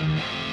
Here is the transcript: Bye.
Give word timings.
Bye. 0.00 0.49